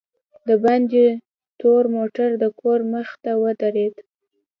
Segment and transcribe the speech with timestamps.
[0.47, 1.05] دباندې
[1.59, 3.95] تور موټر دکور مخې ته ودرېد.